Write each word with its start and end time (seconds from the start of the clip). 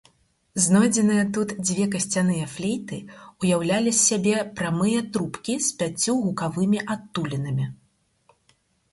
Знойдзеныя 0.65 1.23
тут 1.35 1.49
дзве 1.65 1.83
касцяныя 1.95 2.45
флейты 2.53 2.97
ўяўлялі 3.43 3.91
з 3.97 3.99
сябе 4.09 4.33
прамыя 4.59 5.03
трубкі 5.17 5.57
з 5.67 5.75
пяццю 5.81 6.15
гукавымі 6.23 6.79
адтулінамі. 6.95 7.67